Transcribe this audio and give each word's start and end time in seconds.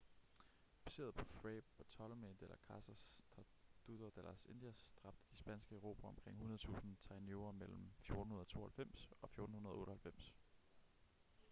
baseret 0.85 1.15
på 1.15 1.25
fray 1.25 1.61
bartolomé 1.81 2.27
de 2.39 2.47
las 2.47 2.59
casas 2.67 3.23
tratado 3.35 4.09
de 4.15 4.21
las 4.23 4.45
indias 4.45 4.91
dræbte 5.03 5.25
de 5.31 5.35
spanske 5.37 5.75
erobrere 5.75 6.07
omkring 6.09 6.41
100.000 6.41 6.97
taínoer 7.05 7.51
mellem 7.51 7.89
1492 7.99 9.11
og 9.21 9.29
1498 9.29 10.33